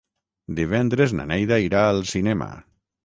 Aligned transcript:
Divendres 0.59 1.13
na 1.19 1.25
Neida 1.33 1.59
irà 1.67 1.83
al 1.91 2.03
cinema. 2.13 2.49